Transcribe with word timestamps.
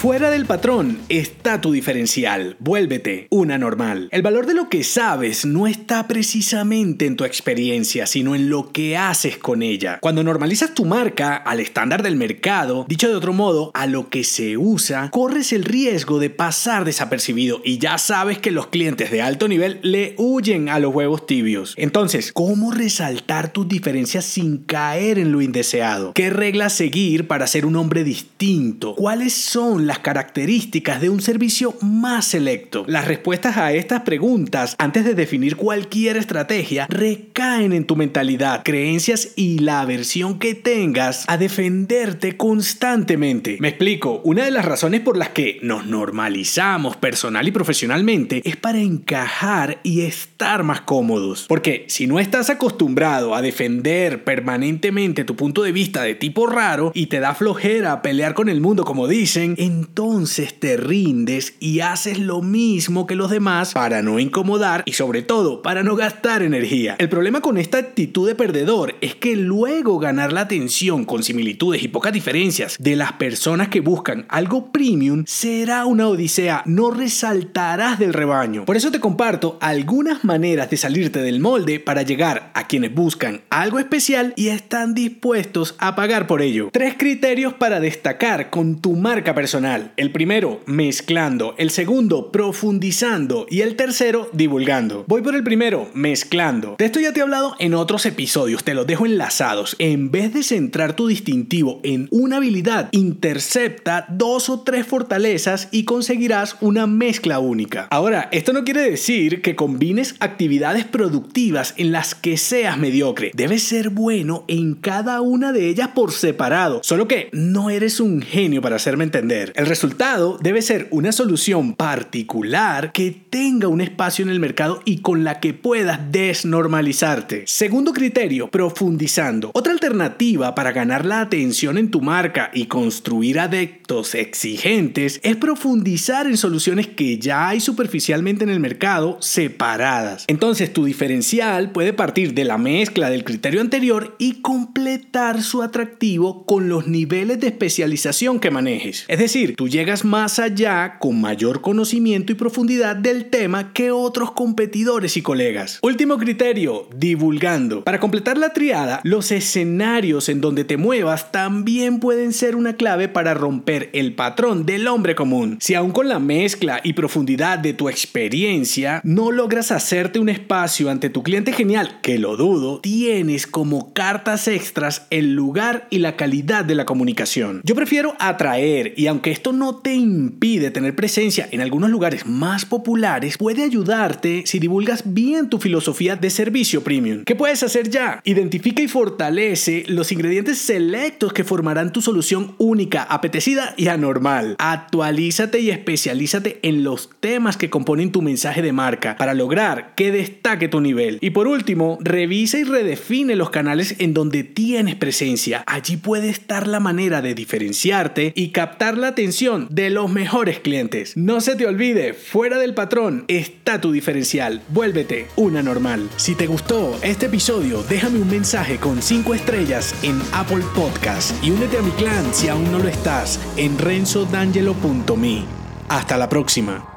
Fuera 0.00 0.30
del 0.30 0.46
patrón 0.46 0.96
está 1.10 1.60
tu 1.60 1.72
diferencial. 1.72 2.56
Vuélvete 2.58 3.26
una 3.28 3.58
normal. 3.58 4.08
El 4.12 4.22
valor 4.22 4.46
de 4.46 4.54
lo 4.54 4.70
que 4.70 4.82
sabes 4.82 5.44
no 5.44 5.66
está 5.66 6.08
precisamente 6.08 7.04
en 7.04 7.16
tu 7.16 7.24
experiencia, 7.24 8.06
sino 8.06 8.34
en 8.34 8.48
lo 8.48 8.72
que 8.72 8.96
haces 8.96 9.36
con 9.36 9.62
ella. 9.62 9.98
Cuando 10.00 10.24
normalizas 10.24 10.72
tu 10.72 10.86
marca 10.86 11.36
al 11.36 11.60
estándar 11.60 12.02
del 12.02 12.16
mercado, 12.16 12.86
dicho 12.88 13.08
de 13.08 13.14
otro 13.14 13.34
modo, 13.34 13.72
a 13.74 13.86
lo 13.86 14.08
que 14.08 14.24
se 14.24 14.56
usa, 14.56 15.10
corres 15.10 15.52
el 15.52 15.64
riesgo 15.64 16.18
de 16.18 16.30
pasar 16.30 16.86
desapercibido 16.86 17.60
y 17.62 17.76
ya 17.76 17.98
sabes 17.98 18.38
que 18.38 18.52
los 18.52 18.68
clientes 18.68 19.10
de 19.10 19.20
alto 19.20 19.48
nivel 19.48 19.80
le 19.82 20.14
huyen 20.16 20.70
a 20.70 20.78
los 20.78 20.94
huevos 20.94 21.26
tibios. 21.26 21.74
Entonces, 21.76 22.32
¿cómo 22.32 22.70
resaltar 22.70 23.52
tus 23.52 23.68
diferencias 23.68 24.24
sin 24.24 24.64
caer 24.64 25.18
en 25.18 25.30
lo 25.30 25.42
indeseado? 25.42 26.14
¿Qué 26.14 26.30
reglas 26.30 26.72
seguir 26.72 27.26
para 27.26 27.46
ser 27.46 27.66
un 27.66 27.76
hombre 27.76 28.02
distinto? 28.02 28.94
¿Cuáles 28.94 29.34
son 29.34 29.89
las 29.90 29.98
características 29.98 31.00
de 31.00 31.10
un 31.10 31.20
servicio 31.20 31.74
más 31.82 32.24
selecto? 32.24 32.84
Las 32.86 33.08
respuestas 33.08 33.56
a 33.56 33.72
estas 33.72 34.02
preguntas, 34.02 34.76
antes 34.78 35.04
de 35.04 35.16
definir 35.16 35.56
cualquier 35.56 36.16
estrategia, 36.16 36.86
recaen 36.88 37.72
en 37.72 37.86
tu 37.86 37.96
mentalidad, 37.96 38.62
creencias 38.62 39.32
y 39.34 39.58
la 39.58 39.80
aversión 39.80 40.38
que 40.38 40.54
tengas 40.54 41.24
a 41.26 41.36
defenderte 41.38 42.36
constantemente. 42.36 43.56
Me 43.58 43.66
explico, 43.66 44.20
una 44.22 44.44
de 44.44 44.52
las 44.52 44.64
razones 44.64 45.00
por 45.00 45.16
las 45.16 45.30
que 45.30 45.58
nos 45.62 45.86
normalizamos 45.86 46.96
personal 46.96 47.48
y 47.48 47.50
profesionalmente 47.50 48.42
es 48.44 48.54
para 48.54 48.78
encajar 48.78 49.80
y 49.82 50.02
estar 50.02 50.62
más 50.62 50.82
cómodos. 50.82 51.46
Porque 51.48 51.84
si 51.88 52.06
no 52.06 52.20
estás 52.20 52.48
acostumbrado 52.48 53.34
a 53.34 53.42
defender 53.42 54.22
permanentemente 54.22 55.24
tu 55.24 55.34
punto 55.34 55.64
de 55.64 55.72
vista 55.72 56.04
de 56.04 56.14
tipo 56.14 56.46
raro 56.46 56.92
y 56.94 57.06
te 57.06 57.18
da 57.18 57.34
flojera 57.34 58.02
pelear 58.02 58.34
con 58.34 58.48
el 58.48 58.60
mundo 58.60 58.84
como 58.84 59.08
dicen, 59.08 59.56
entonces 59.80 60.60
te 60.60 60.76
rindes 60.76 61.54
y 61.58 61.80
haces 61.80 62.18
lo 62.18 62.42
mismo 62.42 63.06
que 63.06 63.14
los 63.14 63.30
demás 63.30 63.72
para 63.72 64.02
no 64.02 64.18
incomodar 64.18 64.82
y 64.84 64.92
sobre 64.92 65.22
todo 65.22 65.62
para 65.62 65.82
no 65.82 65.96
gastar 65.96 66.42
energía. 66.42 66.96
El 66.98 67.08
problema 67.08 67.40
con 67.40 67.56
esta 67.56 67.78
actitud 67.78 68.28
de 68.28 68.34
perdedor 68.34 68.96
es 69.00 69.14
que 69.14 69.36
luego 69.36 69.98
ganar 69.98 70.34
la 70.34 70.42
atención 70.42 71.06
con 71.06 71.22
similitudes 71.22 71.82
y 71.82 71.88
pocas 71.88 72.12
diferencias 72.12 72.76
de 72.78 72.94
las 72.94 73.14
personas 73.14 73.68
que 73.68 73.80
buscan 73.80 74.26
algo 74.28 74.70
premium 74.70 75.24
será 75.26 75.86
una 75.86 76.08
odisea, 76.08 76.62
no 76.66 76.90
resaltarás 76.90 77.98
del 77.98 78.12
rebaño. 78.12 78.66
Por 78.66 78.76
eso 78.76 78.90
te 78.90 79.00
comparto 79.00 79.56
algunas 79.62 80.24
maneras 80.24 80.68
de 80.68 80.76
salirte 80.76 81.22
del 81.22 81.40
molde 81.40 81.80
para 81.80 82.02
llegar 82.02 82.50
a 82.54 82.66
quienes 82.66 82.94
buscan 82.94 83.40
algo 83.48 83.78
especial 83.78 84.34
y 84.36 84.48
están 84.48 84.92
dispuestos 84.92 85.74
a 85.78 85.96
pagar 85.96 86.26
por 86.26 86.42
ello. 86.42 86.68
Tres 86.70 86.96
criterios 86.98 87.54
para 87.54 87.80
destacar 87.80 88.50
con 88.50 88.82
tu 88.82 88.92
marca 88.92 89.34
personal 89.34 89.69
el 89.96 90.12
primero, 90.12 90.60
mezclando. 90.66 91.54
El 91.58 91.70
segundo, 91.70 92.32
profundizando. 92.32 93.46
Y 93.48 93.60
el 93.60 93.76
tercero, 93.76 94.28
divulgando. 94.32 95.04
Voy 95.06 95.22
por 95.22 95.34
el 95.34 95.44
primero, 95.44 95.88
mezclando. 95.94 96.76
De 96.78 96.86
esto 96.86 97.00
ya 97.00 97.12
te 97.12 97.20
he 97.20 97.22
hablado 97.22 97.54
en 97.58 97.74
otros 97.74 98.06
episodios, 98.06 98.64
te 98.64 98.74
los 98.74 98.86
dejo 98.86 99.06
enlazados. 99.06 99.76
En 99.78 100.10
vez 100.10 100.32
de 100.32 100.42
centrar 100.42 100.96
tu 100.96 101.06
distintivo 101.06 101.80
en 101.82 102.08
una 102.10 102.38
habilidad, 102.38 102.88
intercepta 102.92 104.06
dos 104.08 104.48
o 104.48 104.60
tres 104.60 104.86
fortalezas 104.86 105.68
y 105.70 105.84
conseguirás 105.84 106.56
una 106.60 106.86
mezcla 106.86 107.38
única. 107.38 107.86
Ahora, 107.90 108.28
esto 108.32 108.52
no 108.52 108.64
quiere 108.64 108.82
decir 108.82 109.42
que 109.42 109.56
combines 109.56 110.16
actividades 110.20 110.84
productivas 110.84 111.74
en 111.76 111.92
las 111.92 112.14
que 112.14 112.36
seas 112.36 112.78
mediocre. 112.78 113.30
Debes 113.34 113.62
ser 113.62 113.90
bueno 113.90 114.44
en 114.48 114.74
cada 114.74 115.20
una 115.20 115.52
de 115.52 115.68
ellas 115.68 115.88
por 115.88 116.12
separado. 116.12 116.80
Solo 116.82 117.06
que 117.06 117.28
no 117.32 117.70
eres 117.70 118.00
un 118.00 118.22
genio 118.22 118.62
para 118.62 118.76
hacerme 118.76 119.04
entender. 119.04 119.52
El 119.60 119.66
resultado 119.66 120.38
debe 120.40 120.62
ser 120.62 120.88
una 120.90 121.12
solución 121.12 121.74
particular 121.74 122.92
que 122.92 123.10
tenga 123.10 123.68
un 123.68 123.82
espacio 123.82 124.22
en 124.22 124.30
el 124.30 124.40
mercado 124.40 124.80
y 124.86 125.02
con 125.02 125.22
la 125.22 125.38
que 125.38 125.52
puedas 125.52 126.10
desnormalizarte. 126.10 127.42
Segundo 127.46 127.92
criterio, 127.92 128.50
profundizando. 128.50 129.50
Otra 129.52 129.74
alternativa 129.74 130.54
para 130.54 130.72
ganar 130.72 131.04
la 131.04 131.20
atención 131.20 131.76
en 131.76 131.90
tu 131.90 132.00
marca 132.00 132.50
y 132.54 132.68
construir 132.68 133.38
adeptos 133.38 134.14
exigentes 134.14 135.20
es 135.22 135.36
profundizar 135.36 136.26
en 136.26 136.38
soluciones 136.38 136.86
que 136.86 137.18
ya 137.18 137.46
hay 137.46 137.60
superficialmente 137.60 138.44
en 138.44 138.50
el 138.50 138.60
mercado 138.60 139.18
separadas. 139.20 140.24
Entonces 140.28 140.72
tu 140.72 140.86
diferencial 140.86 141.70
puede 141.72 141.92
partir 141.92 142.32
de 142.32 142.46
la 142.46 142.56
mezcla 142.56 143.10
del 143.10 143.24
criterio 143.24 143.60
anterior 143.60 144.16
y 144.18 144.40
completar 144.40 145.42
su 145.42 145.62
atractivo 145.62 146.46
con 146.46 146.70
los 146.70 146.86
niveles 146.86 147.40
de 147.40 147.48
especialización 147.48 148.40
que 148.40 148.50
manejes. 148.50 149.04
Es 149.06 149.18
decir, 149.18 149.39
tú 149.48 149.68
llegas 149.68 150.04
más 150.04 150.38
allá 150.38 150.98
con 150.98 151.20
mayor 151.20 151.60
conocimiento 151.60 152.32
y 152.32 152.34
profundidad 152.34 152.96
del 152.96 153.26
tema 153.26 153.72
que 153.72 153.90
otros 153.90 154.32
competidores 154.32 155.16
y 155.16 155.22
colegas. 155.22 155.78
Último 155.82 156.18
criterio, 156.18 156.88
divulgando. 156.94 157.84
Para 157.84 158.00
completar 158.00 158.38
la 158.38 158.52
triada, 158.52 159.00
los 159.04 159.32
escenarios 159.32 160.28
en 160.28 160.40
donde 160.40 160.64
te 160.64 160.76
muevas 160.76 161.32
también 161.32 162.00
pueden 162.00 162.32
ser 162.32 162.56
una 162.56 162.74
clave 162.74 163.08
para 163.08 163.34
romper 163.34 163.90
el 163.92 164.14
patrón 164.14 164.66
del 164.66 164.86
hombre 164.88 165.14
común. 165.14 165.58
Si 165.60 165.74
aún 165.74 165.90
con 165.90 166.08
la 166.08 166.18
mezcla 166.18 166.80
y 166.84 166.92
profundidad 166.92 167.58
de 167.58 167.72
tu 167.72 167.88
experiencia 167.88 169.00
no 169.04 169.30
logras 169.30 169.72
hacerte 169.72 170.18
un 170.18 170.28
espacio 170.28 170.90
ante 170.90 171.10
tu 171.10 171.22
cliente 171.22 171.52
genial, 171.52 171.98
que 172.02 172.18
lo 172.18 172.36
dudo, 172.36 172.80
tienes 172.80 173.46
como 173.46 173.92
cartas 173.92 174.48
extras 174.48 175.06
el 175.10 175.34
lugar 175.34 175.86
y 175.90 175.98
la 175.98 176.16
calidad 176.16 176.64
de 176.64 176.74
la 176.74 176.86
comunicación. 176.86 177.60
Yo 177.64 177.74
prefiero 177.74 178.14
atraer 178.18 178.94
y 178.96 179.06
aunque 179.06 179.29
esto 179.30 179.52
no 179.52 179.76
te 179.76 179.94
impide 179.94 180.70
tener 180.70 180.94
presencia 180.94 181.48
en 181.50 181.60
algunos 181.60 181.90
lugares 181.90 182.26
más 182.26 182.64
populares, 182.64 183.36
puede 183.38 183.62
ayudarte 183.62 184.42
si 184.46 184.58
divulgas 184.58 185.02
bien 185.06 185.48
tu 185.48 185.58
filosofía 185.58 186.16
de 186.16 186.30
servicio 186.30 186.82
premium. 186.82 187.24
¿Qué 187.24 187.36
puedes 187.36 187.62
hacer 187.62 187.90
ya? 187.90 188.20
Identifica 188.24 188.82
y 188.82 188.88
fortalece 188.88 189.84
los 189.88 190.12
ingredientes 190.12 190.58
selectos 190.58 191.32
que 191.32 191.44
formarán 191.44 191.92
tu 191.92 192.02
solución 192.02 192.54
única, 192.58 193.02
apetecida 193.02 193.74
y 193.76 193.88
anormal. 193.88 194.56
Actualízate 194.58 195.60
y 195.60 195.70
especialízate 195.70 196.58
en 196.62 196.84
los 196.84 197.10
temas 197.20 197.56
que 197.56 197.70
componen 197.70 198.12
tu 198.12 198.22
mensaje 198.22 198.62
de 198.62 198.72
marca 198.72 199.16
para 199.16 199.34
lograr 199.34 199.94
que 199.94 200.12
destaque 200.12 200.68
tu 200.68 200.80
nivel. 200.80 201.18
Y 201.20 201.30
por 201.30 201.46
último, 201.46 201.98
revisa 202.00 202.58
y 202.58 202.64
redefine 202.64 203.36
los 203.36 203.50
canales 203.50 203.96
en 203.98 204.14
donde 204.14 204.44
tienes 204.44 204.94
presencia. 204.96 205.64
Allí 205.66 205.96
puede 205.96 206.28
estar 206.28 206.66
la 206.66 206.80
manera 206.80 207.22
de 207.22 207.34
diferenciarte 207.34 208.32
y 208.34 208.48
captar 208.50 208.96
la 208.96 209.14
atención 209.20 209.68
de 209.70 209.90
los 209.90 210.10
mejores 210.10 210.60
clientes. 210.60 211.14
No 211.14 211.42
se 211.42 211.54
te 211.54 211.66
olvide, 211.66 212.14
fuera 212.14 212.56
del 212.58 212.72
patrón 212.72 213.26
está 213.28 213.78
tu 213.78 213.92
diferencial. 213.92 214.62
Vuélvete 214.68 215.26
una 215.36 215.62
normal. 215.62 216.08
Si 216.16 216.34
te 216.34 216.46
gustó 216.46 216.98
este 217.02 217.26
episodio, 217.26 217.82
déjame 217.82 218.18
un 218.18 218.30
mensaje 218.30 218.78
con 218.78 219.02
5 219.02 219.34
estrellas 219.34 219.94
en 220.02 220.18
Apple 220.32 220.64
Podcast 220.74 221.32
y 221.44 221.50
únete 221.50 221.76
a 221.76 221.82
mi 221.82 221.90
clan 221.90 222.32
si 222.32 222.48
aún 222.48 222.72
no 222.72 222.78
lo 222.78 222.88
estás 222.88 223.38
en 223.58 223.76
renzodangelo.me. 223.76 225.44
Hasta 225.90 226.16
la 226.16 226.30
próxima. 226.30 226.89